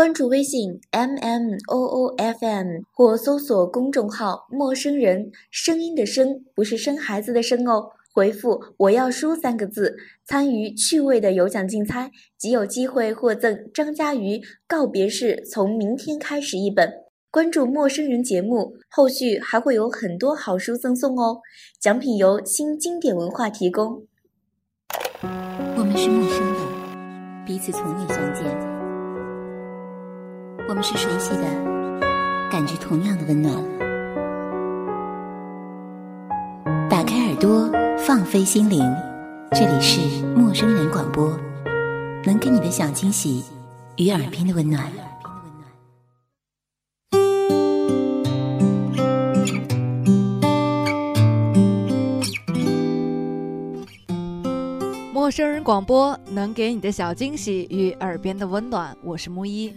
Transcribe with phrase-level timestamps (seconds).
[0.00, 7.90] 关注微信 m m o o f m 或搜索公众号“陌生人”，声音的声不是生孩子的生哦。
[8.14, 9.94] 回复“我要书”三个字，
[10.24, 16.90] 参与趣味的有奖竞猜，即有机会获赠张嘉瑜《告别式从明天开始》一本。
[17.30, 21.40] 关注“陌生人”节目，后续还会有很多好书赠送哦。
[21.78, 24.04] 奖品由新经典文化提供。
[25.76, 26.60] 我们是陌生的，
[27.44, 28.69] 彼此从未相见。
[30.70, 31.42] 我们是熟悉的，
[32.48, 33.52] 感觉同样的温暖。
[36.88, 37.68] 打开耳朵，
[37.98, 38.80] 放飞心灵，
[39.50, 41.36] 这里是陌生人广播，
[42.24, 43.42] 能给你的小惊喜
[43.96, 44.86] 与耳边的温暖。
[55.12, 59.74] 陌生人广播能给你的小惊喜与耳边的温暖，我是木一。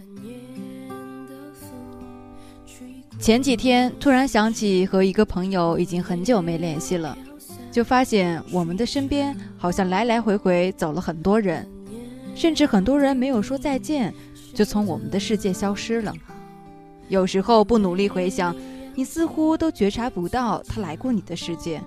[3.24, 7.16] 前几天突然想起和一个朋友已经很久没联系了，
[7.72, 11.66] 就发现我们的身边好像来来回回走了很多人，
[12.34, 14.12] 甚至很多人没有说再见，
[14.52, 16.12] 就从我们的世界消失了。
[17.08, 18.54] 有时候不努力回想，
[18.94, 21.80] 你似乎都觉察不到他来过你的世界。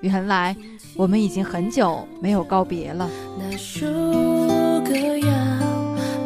[0.00, 0.56] 原来
[0.96, 3.06] 我们已经很久没有告别了。
[3.38, 5.30] 那首歌谣，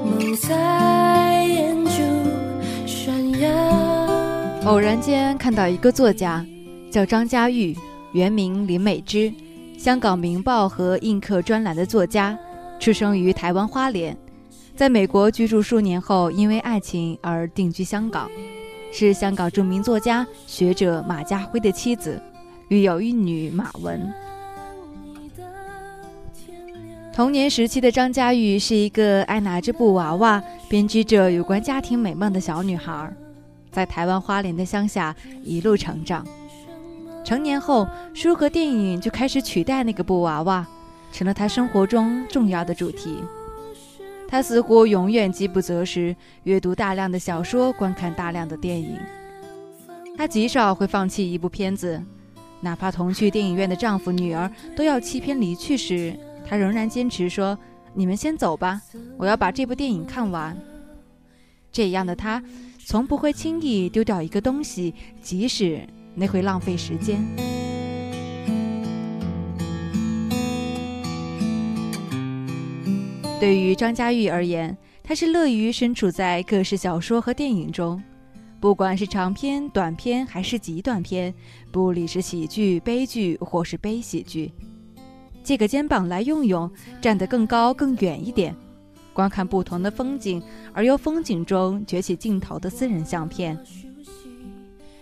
[0.05, 3.92] 梦在眼中闪耀。
[4.65, 6.47] 偶然间看到一个作家，
[6.89, 7.77] 叫张嘉玉，
[8.13, 9.33] 原名林美芝，
[9.77, 12.39] 香港《明报》和映客专栏的作家，
[12.79, 14.17] 出生于台湾花莲，
[14.77, 18.31] 在美国居住数年后，因为爱情而定居香港，
[18.93, 22.23] 是香港著名作家学者马家辉的妻子，
[22.69, 24.01] 育有一女马文。
[27.13, 33.13] 童年时期的张嘉玉是一个爱拿着布娃娃编织着有关家庭美梦的小女孩。
[33.73, 36.25] 在台湾花莲的乡下一路成长，
[37.25, 40.65] 成年后书和电影就开始取代那个布娃娃，
[41.11, 43.17] 成了他生活中重要的主题。
[44.29, 48.99] 他似乎永远饥不择食，阅读大量的小说，观看大量的电影。
[50.17, 52.03] 他极少会放弃一部片子，
[52.61, 56.15] 哪怕同去电影院的丈夫、女儿都要弃片离去时，
[56.47, 57.59] 他仍然坚持说
[57.95, 58.81] ：“你们先走吧，
[59.17, 60.57] 我要把这部电影看完。”
[61.73, 62.43] 这样的他。
[62.85, 65.81] 从不会轻易丢掉一个东西，即使
[66.15, 67.25] 那会浪费时间。
[73.41, 78.01] 对于张嘉玉而言，他是乐于身处在各式小说和电影中，
[78.61, 81.35] 不管是长篇、短篇还是极短篇，
[81.73, 84.53] 不理是喜剧、悲剧或是悲喜剧，
[85.43, 88.55] 借个肩膀来用用，站得更高更远一点。
[89.13, 90.43] 观看不同的风景，
[90.73, 93.59] 而由风景中崛起镜头的私人相片。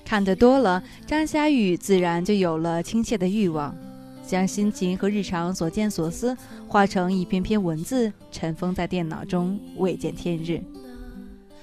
[0.04, 3.72] 看得多了，张嘉玉自然就有了亲切的欲望，
[4.26, 10.60] 将心情和日常所见所思化成一篇篇文字，尘封在电脑中，未见天日。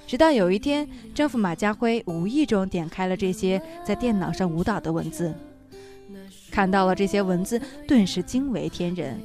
[0.06, 5.34] 直到有一天，丈夫马家辉无意中点开了这些在电脑上舞蹈的文字，
[6.50, 9.20] 看到了这些文字，顿时惊为天人。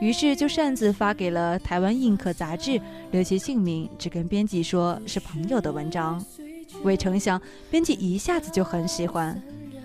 [0.00, 2.80] 于是就擅自发给了台湾印刻杂志，
[3.10, 6.24] 留其姓名，只跟编辑说是朋友的文章。
[6.82, 7.40] 未成想，
[7.70, 9.40] 编辑一下子就很喜欢，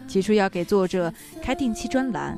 [0.07, 2.37] 提出要给作者开定期专栏。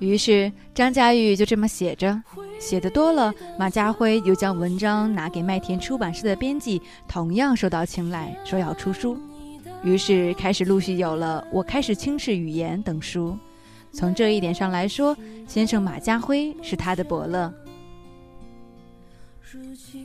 [0.00, 2.20] 于是张嘉玉就这么写着，
[2.58, 9.16] 写的多了，马家辉又将文章拿给麦田出版社的编辑，同样受到青睐，说要出书。
[9.84, 13.38] 于是开始陆续有了《我开始轻视语言》等书。
[13.92, 15.16] 从这一点上来说，
[15.46, 17.52] 先生马家辉是他的伯乐。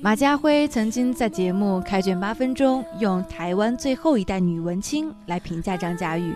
[0.01, 6.33] 马家辉曾经在节目《开卷八分钟》用“台湾最后一代女文青”来评价张嘉玉。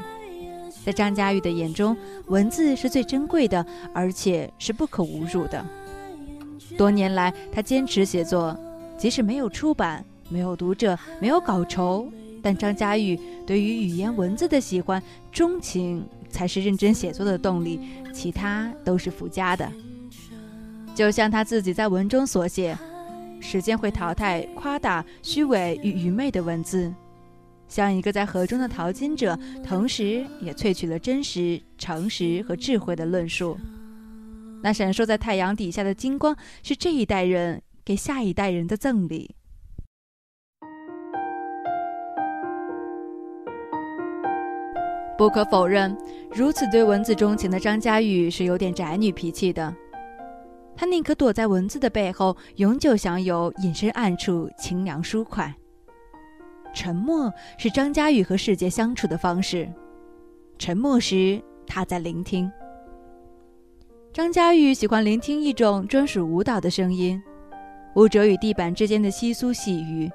[0.86, 1.96] 在张嘉玉的眼中，
[2.28, 3.64] 文字是最珍贵的，
[3.94, 5.64] 而且是不可侮辱的。
[6.78, 8.58] 多年来，他坚持写作，
[8.98, 12.08] 即使没有出版、没有读者、没有稿酬，
[12.42, 15.04] 但张嘉玉对于语言文字的喜欢、
[15.34, 16.04] 钟情。
[16.32, 17.80] 才是认真写作的动力，
[18.12, 19.72] 其他都是附加的。
[20.96, 22.78] 就像他自己在文中所写
[23.40, 26.94] ：“时间会淘汰夸大、虚伪与愚昧的文字，
[27.68, 33.58] 像一个在河中的淘金者，同时也萃取了真实、诚实和智慧的论述。
[34.64, 39.36] 那闪烁在太阳底下的金光，是这一代人给下一代人的赠礼。”
[45.18, 45.96] 不可否认，
[46.34, 49.76] 如此对文字钟情的张嘉玉是有点宅女脾气的。
[50.76, 55.54] 她宁可躲在文字的背后，永久享有隐身暗处、清凉舒快。
[56.74, 59.70] 沉默是张佳玉和世界相处的方式。
[60.58, 62.50] 沉默时，他在聆听。
[64.14, 67.22] 张佳玉喜欢聆听一种专属舞蹈的声音，
[67.96, 70.10] 舞者与地板之间的窸窣细语。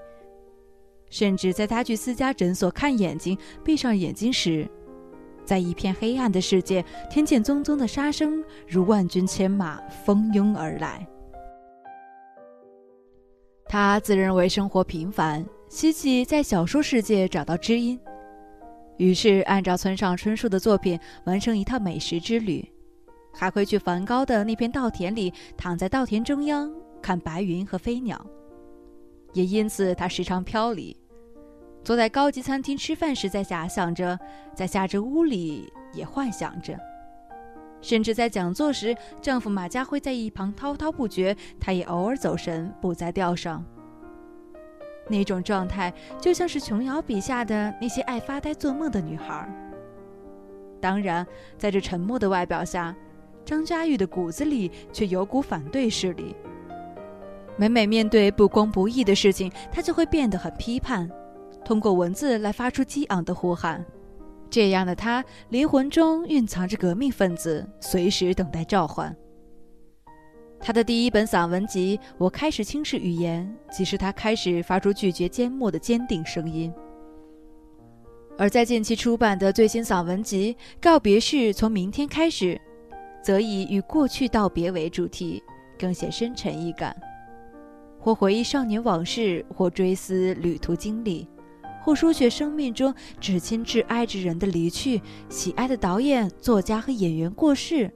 [1.11, 4.69] 甚至在他去私家诊所看眼睛、闭上眼睛时，
[5.47, 11.07] 在一片黑暗的世界，听见淙淙的沙声如万军千马蜂拥而来。
[13.69, 15.47] 他自认为生活平凡。
[15.69, 17.99] 希冀在小说世界找到知音，
[18.99, 22.65] 于是按照村上春树的作品完成一趟美食之旅，
[23.35, 26.73] 还会去梵高的那片稻田里，躺在稻田中央
[27.03, 28.25] 看白云和飞鸟。
[29.33, 30.97] 也因此，他时常飘离，
[31.87, 34.19] 坐在高级餐厅吃饭时在遐想着，
[34.53, 36.77] 在下着屋里也幻想着，
[37.81, 38.93] 甚至在讲座时，
[39.23, 43.65] 丈夫马家辉在一旁滔滔不绝，他也偶尔走神，不在调上。
[45.07, 49.49] 那种状态就像是琼瑶笔下的那些爱发呆做梦的女孩。
[50.81, 51.25] 当然，
[51.57, 52.93] 在这沉默的外表下，
[53.45, 56.35] 张佳玉的骨子里却有股反对势力。
[57.57, 61.09] 每每面对不公不义的事情，她就会变得很批判，
[61.67, 63.85] 通过文字来发出激昂的呼喊。
[64.49, 69.15] 这样的他，灵魂中蕴藏着革命分子，随时等待召唤。
[70.61, 73.45] 他的第一本散文集《我开始轻视语言》，
[73.77, 76.73] 即是他开始发出拒绝缄默的坚定声音。
[78.39, 82.55] 而在近期出版的最新散文集《告别式从明天开始》，
[83.21, 85.43] 则以与过去道别为主题，
[85.77, 86.97] 更显深沉意感。
[87.99, 91.27] 或回忆少年往事，或追思旅途经历，
[91.87, 97.89] 或书写生命中至亲至爱之人的离去、喜爱的导演、作家和演员过世。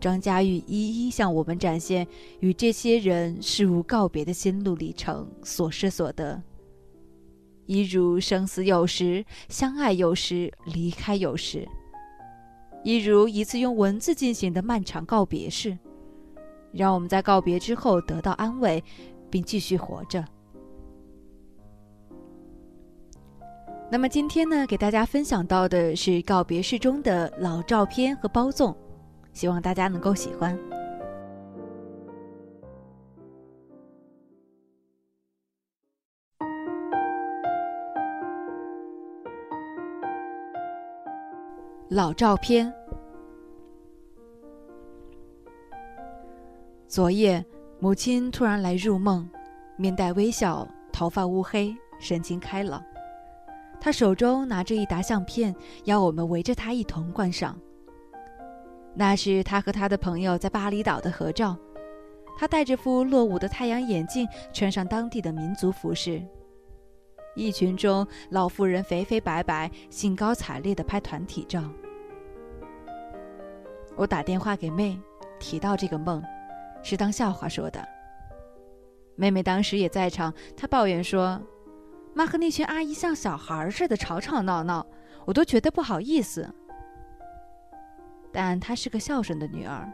[0.00, 2.04] 张佳玉一一向我们展现
[2.40, 6.42] 与这些人事物告别的心路历程，所失所得。
[7.66, 11.60] 一如生死有时，相爱有时，离开有时；
[12.82, 15.78] 一如一次用文字进行的漫长告别式，
[16.72, 18.82] 让我们在告别之后得到安慰，
[19.30, 20.24] 并继续活着。
[23.88, 28.74] 那么今天呢，给大家分享到的是告别式中的老照片和包粽。
[29.32, 30.58] 希望大家能够喜欢。
[41.88, 42.72] 老照片。
[46.88, 47.44] 昨夜，
[47.78, 49.28] 母亲突然来入梦，
[49.76, 52.82] 面带微笑，头发乌黑，神情开朗。
[53.86, 55.54] 他手中拿着一沓相片，
[55.84, 57.56] 要我们围着他一同观赏。
[58.96, 61.56] 那是他和他的朋友在巴厘岛的合照，
[62.36, 66.20] 他戴着副落伍的太阳眼镜，穿上当地的民族服饰。
[67.36, 71.62] 一群中，老妇人肥肥白白，兴高采烈地拍团体照。
[73.94, 74.98] 我打电话给妹，
[75.38, 76.20] 提到这个梦，
[76.82, 77.86] 是当笑话说的。
[79.14, 81.40] 妹妹当时也在场，她抱怨说
[82.16, 84.86] ：“妈和那群阿姨像小孩似的吵吵闹闹，
[85.26, 86.50] 我都觉得不好意思。”
[88.32, 89.92] 但她是个孝顺的女儿，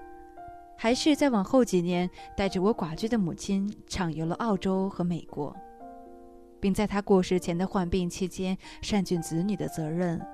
[0.79, 5.53] 还是在往后几年带着我寡居的母亲畅游了澳洲和美国，
[6.61, 10.25] 并在她过世前的患病期间善尽子女的责任，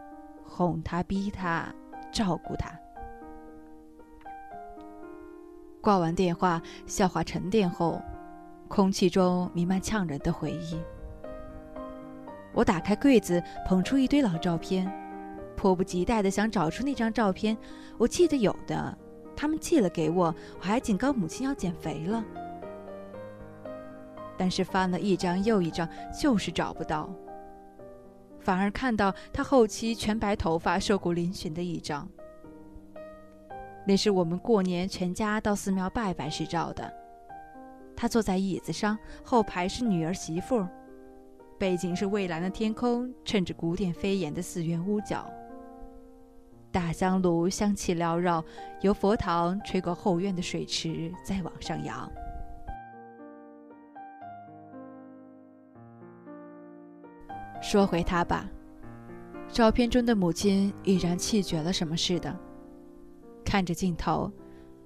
[0.45, 1.75] 哄她、逼她、
[2.13, 2.79] 照顾她。
[5.81, 7.99] 挂完电话，笑话沉淀后，
[8.69, 10.79] 空气中弥漫呛人的回忆。
[12.59, 14.93] 我打开柜子，捧出一堆老照片。
[15.57, 17.57] 迫不及待地想找出那张照片，
[17.97, 18.99] 我记得有的，
[19.37, 22.25] 他们寄了给我，我还警告母亲要减肥了。
[24.37, 25.89] 但是翻了一张又一张，
[26.21, 27.09] 就是找不到，
[28.41, 32.09] 反而看到他后期全白头发、瘦骨嶙峋的一张。
[33.87, 36.93] 那是我们过年全家到寺庙拜拜时照的，
[37.97, 40.67] 他坐在椅子上，后排是女儿媳妇，
[41.59, 45.29] 背景是蔚蓝的天空，衬着古典飞檐的寺院屋角。
[46.71, 48.45] 大香炉香气缭绕，
[48.83, 52.09] 由佛堂吹过后院的水池，再往上扬。
[57.61, 58.49] 说回他吧，
[59.49, 62.39] 照片中的母亲已然气绝了什么似的，
[63.45, 64.31] 看着镜头，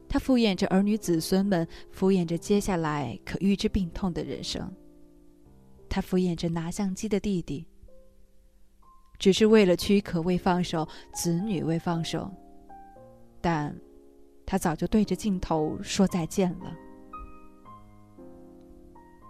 [0.09, 4.73] 她敷衍着儿女子孙们，敷衍着接下来可预知病痛的人生。
[5.93, 7.67] 他敷衍着拿相机的弟弟。
[9.19, 12.33] 只是为了躯壳未放手，子女未放手，
[13.43, 13.77] 但，
[14.47, 16.75] 他早就对着镜头说再见了。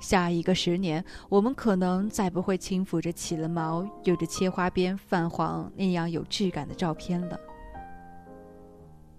[0.01, 7.39] 下一个十年，我们可能再不会轻抚着起了毛、有着切花边、泛黄那样有质感的照片了，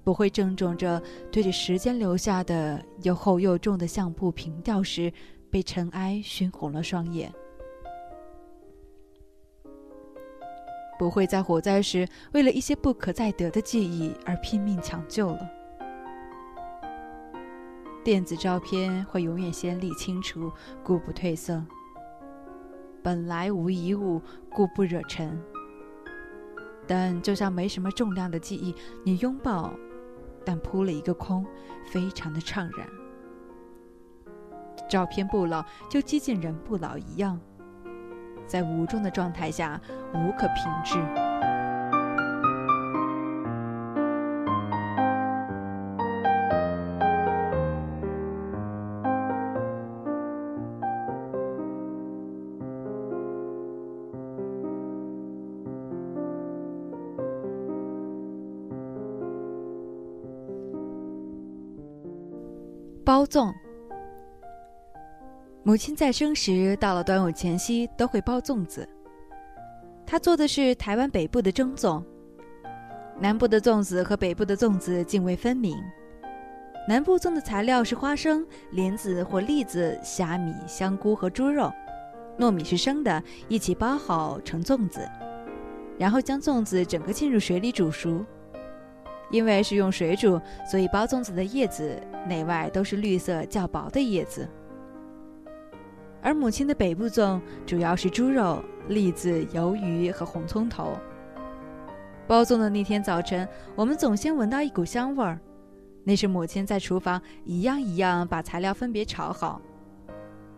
[0.01, 5.11] 不会郑重着对着时间留下的又厚又重的相簿平掉时，
[5.53, 7.31] 被尘埃熏红了双眼，
[10.97, 15.47] 不会在火灾时为了一些不可再得的记忆而拼命抢救了。
[18.03, 20.51] 电子照片会永远鲜丽清楚，
[20.83, 21.63] 故不褪色。
[23.03, 24.19] 本来无一物，
[24.49, 25.39] 故不惹尘。
[26.87, 28.73] 但就像没什么重量的记忆，
[29.05, 29.71] 你拥抱，
[30.43, 31.45] 但扑了一个空，
[31.85, 33.02] 非常的怅然。
[34.93, 37.39] 照片不老，就接近人不老一样，
[38.45, 39.81] 在无重的状态下，
[40.13, 40.99] 无可平质。
[63.03, 63.62] 包粽。
[65.65, 68.85] 母亲在生时，到了端午前夕都会包粽子。
[70.05, 72.03] 她做的是台湾北部的蒸粽，
[73.17, 75.73] 南部的粽子和北部的粽子泾渭分明。
[76.85, 81.71] 南部粽的材料是花生、莲子或栗子、虾米、香菇和猪肉，
[82.37, 85.09] 糯米是生的，一起包好成粽子，
[85.97, 88.25] 然后将粽子整个浸入水里煮熟。
[89.31, 94.45] 因为是用水煮，所以包粽子的叶子内外都是绿色较薄的叶子。
[96.23, 100.97] 而母亲的北部粽主要是猪肉、栗子、鱿鱼和红葱头。
[102.25, 105.37] 包粽的那天早晨，我们总先闻到一股香味儿，
[106.05, 109.61] 那是母亲在厨房一样一样把材料分别炒好。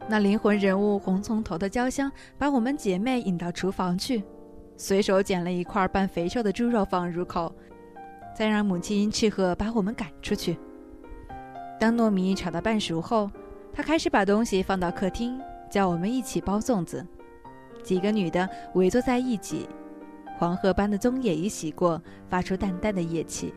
[0.07, 4.23] 那灵魂人物红葱头的焦香，把我们姐妹引到厨房去，
[4.77, 7.51] 随手捡了一块半肥瘦的猪肉放入口。
[8.37, 10.59] 再让母亲斥喝把我们赶出去。
[11.79, 13.31] 当糯米炒到半熟后，
[13.73, 15.39] 她开始把东西放到客厅，
[15.75, 17.05] 叫我们一起包粽子。
[17.83, 19.67] 几个女的围坐在一起，
[20.37, 23.53] 黄褐般的棕叶已洗过，发出淡淡的液气。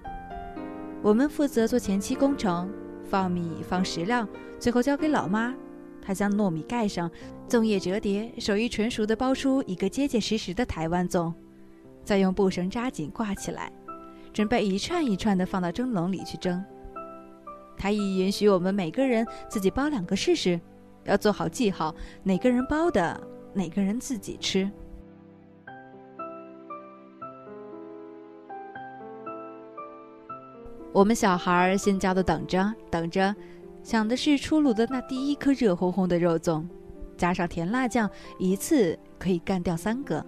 [1.00, 2.68] 我们负责做前期工程，
[3.04, 4.26] 放米、放食料，
[4.58, 5.54] 最后交给老妈。
[6.02, 7.08] 她将糯米盖上，
[7.48, 11.32] 粽叶折叠，手艺纯熟的包出一个结结实实的台湾粽，
[12.02, 13.70] 再用布绳扎紧挂起来。
[14.32, 16.64] 准备一串一串的放到蒸笼里去蒸。
[17.76, 20.60] 她亦允许我们每个人自己包两个试试，
[21.08, 23.20] 要做好记号，哪个人包的，
[23.54, 24.70] 哪个人自己吃。
[30.92, 33.34] 我们小孩儿先教的等着等着，
[33.82, 36.66] 想的是出炉的那第一颗热烘烘的肉粽，
[37.16, 40.24] 加上甜辣酱，一次可以干掉三个。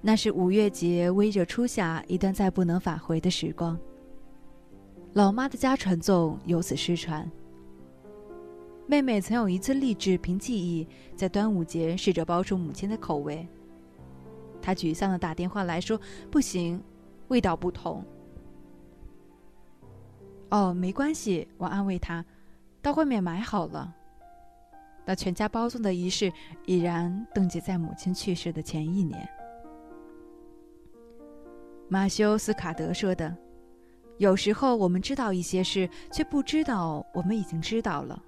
[0.00, 3.76] 那是五月节微热初夏一段再不能返回的时光。
[5.14, 7.30] 老妈的家传粽由此失传。
[8.84, 13.46] 妹妹曾有一次立志凭记忆，在端午节试着包出母亲的口味。
[14.60, 16.00] 她沮丧的打电话来说
[16.32, 16.82] ：“不行，
[17.28, 18.04] 味道不同。”
[20.50, 22.24] 哦，没关系，我安慰她，
[22.82, 23.94] 到外面买好了。
[25.04, 26.32] 那全家包粽的仪式
[26.66, 29.28] 已然冻结在母亲去世的前一年。
[31.88, 33.34] 马修斯卡德说的
[34.18, 38.22] ：“有时候我们知道一些事，却不知道我们已经知道了。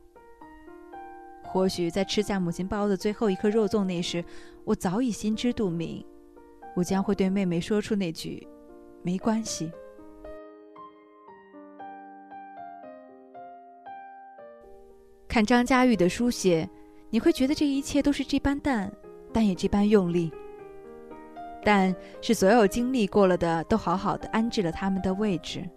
[1.43, 4.25] 或许在吃下母亲包的最后一颗肉粽那时，
[4.65, 6.05] 我早已心知肚明，
[6.75, 8.47] 我将会对妹妹说出那句
[9.03, 9.71] ：‘没关系。’
[15.29, 16.69] 看张嘉玉的书写，
[17.11, 18.93] 你会觉得这一切都是这般淡，
[19.33, 20.33] 但也这般用力。”
[21.67, 21.93] 但
[22.23, 25.69] 是所有经历过了的，都好好的安置了他们的位置，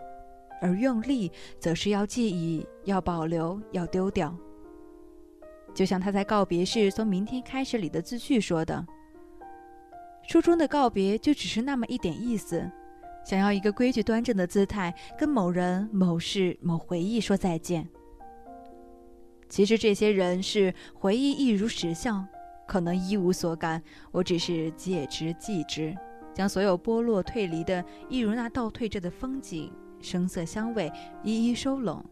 [0.61, 4.31] 而用力则是要记忆、要保留、要丢掉。
[5.73, 8.85] 就像他在告别式从明天开始里的字句说的
[10.29, 12.69] ：“书中的告别就只是那么一点意思，
[13.25, 17.89] 想要一个规矩端正的姿态，跟某人、某事、某回忆说再见。
[19.49, 22.27] 其实这些人是回忆，一如石像。”
[22.69, 25.97] 可能一无所感，我只是借之记之，
[26.35, 30.91] 将所有剥落退离的，一如那倒退着的风景、声色香味，
[31.23, 32.05] 一一收拢，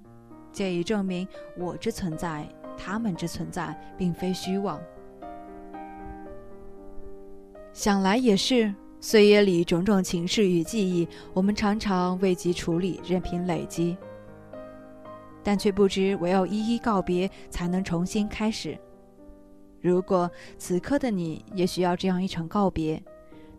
[0.52, 1.28] 借以证明
[1.60, 4.82] 我之存在，他们之存在，并非虚妄。
[7.72, 13.96] 想来也是，岁月里种种情事与记忆，我们常常未及处理，任凭累积。
[15.44, 18.76] 但却不知唯有一一告别，才能重新开始。
[19.82, 23.02] 如果此刻的你也需要这样一场告别，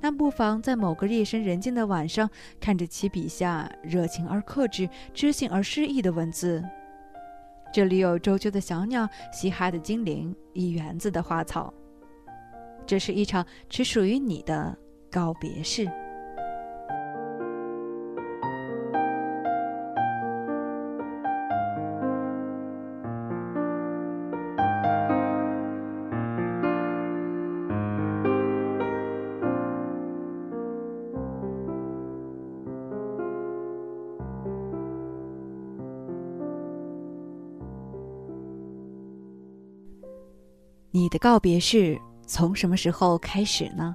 [0.01, 2.29] 那不妨在某个夜深人静的晚上，
[2.61, 6.63] 看着其笔下热情而克制、知性而诗意的文字。
[7.73, 11.73] 这里有周啾的小鸟，嘻哈的精灵，一园子的花草。
[12.87, 14.77] 这是一场只属于你的
[15.11, 15.91] 告别式。
[40.99, 43.95] 你的告别是从什么时候开始呢？